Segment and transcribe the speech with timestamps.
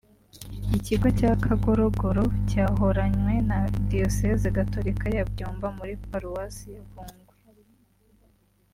[0.77, 3.59] Ikigo cya Kagorogoro cyahoranywe na
[3.89, 7.23] Diyoseze Gatolika ya Byumba muri Paruwasi ya Bungwe